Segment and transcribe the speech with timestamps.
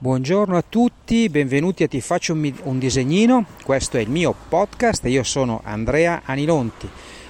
[0.00, 5.24] Buongiorno a tutti, benvenuti a Ti faccio un, disegnino, questo è il mio podcast io
[5.24, 6.88] sono Andrea Anilonti.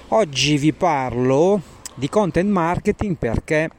[0.09, 1.59] Oggi vi parlo
[1.95, 3.71] di content marketing perché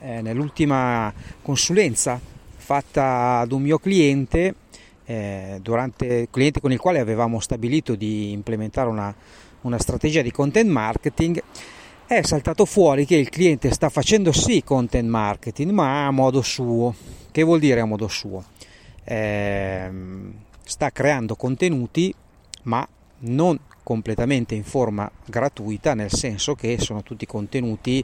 [0.00, 2.20] eh, nell'ultima consulenza
[2.56, 4.56] fatta ad un mio cliente,
[5.04, 9.14] eh, durante, cliente con il quale avevamo stabilito di implementare una,
[9.60, 11.40] una strategia di content marketing,
[12.06, 17.24] è saltato fuori che il cliente sta facendo sì content marketing, ma a modo suo.
[17.36, 18.42] Che vuol dire a modo suo?
[19.04, 19.90] Eh,
[20.64, 22.10] sta creando contenuti,
[22.62, 28.02] ma non completamente in forma gratuita, nel senso che sono tutti contenuti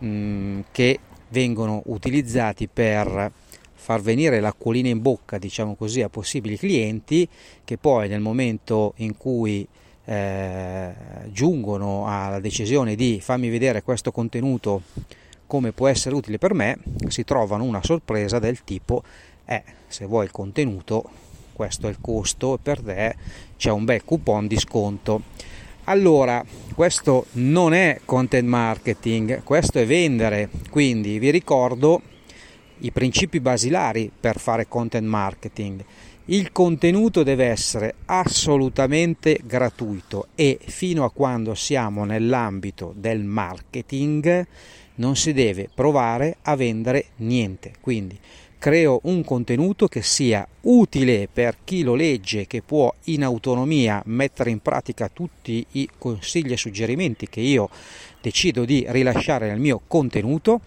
[0.00, 0.98] mh, mm, che
[1.30, 3.32] vengono utilizzati per
[3.72, 7.26] far venire l'acquolina in bocca, diciamo così, a possibili clienti
[7.64, 9.66] che poi nel momento in cui
[10.04, 10.92] eh,
[11.28, 14.82] giungono alla decisione di farmi vedere questo contenuto
[15.50, 16.78] come può essere utile per me,
[17.08, 19.02] si trovano una sorpresa del tipo
[19.44, 21.10] eh, se vuoi il contenuto
[21.52, 23.16] questo è il costo e per te
[23.58, 25.22] c'è un bel coupon di sconto.
[25.84, 26.42] Allora,
[26.74, 32.00] questo non è content marketing, questo è vendere, quindi vi ricordo
[32.78, 35.84] i principi basilari per fare content marketing.
[36.26, 44.46] Il contenuto deve essere assolutamente gratuito e fino a quando siamo nell'ambito del marketing
[44.96, 47.72] non si deve provare a vendere niente.
[47.80, 48.18] Quindi
[48.58, 54.50] creo un contenuto che sia utile per chi lo legge, che può in autonomia mettere
[54.50, 57.70] in pratica tutti i consigli e suggerimenti che io
[58.20, 60.60] decido di rilasciare nel mio contenuto.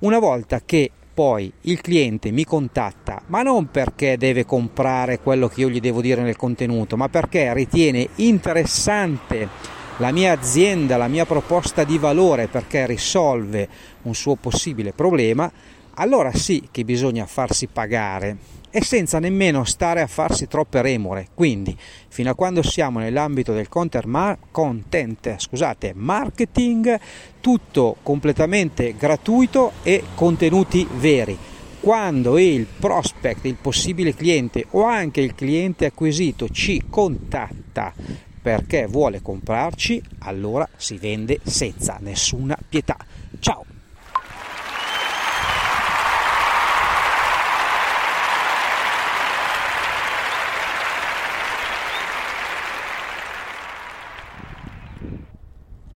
[0.00, 5.62] Una volta che poi il cliente mi contatta, ma non perché deve comprare quello che
[5.62, 11.26] io gli devo dire nel contenuto, ma perché ritiene interessante la mia azienda, la mia
[11.26, 13.68] proposta di valore perché risolve
[14.02, 15.50] un suo possibile problema,
[15.94, 18.36] allora sì che bisogna farsi pagare
[18.70, 21.28] e senza nemmeno stare a farsi troppe remore.
[21.34, 21.76] Quindi,
[22.08, 27.00] fino a quando siamo nell'ambito del content scusate, marketing,
[27.40, 31.36] tutto completamente gratuito e contenuti veri.
[31.80, 39.20] Quando il prospect, il possibile cliente o anche il cliente acquisito ci contatta perché vuole
[39.22, 42.96] comprarci, allora si vende senza nessuna pietà.
[43.40, 43.67] Ciao!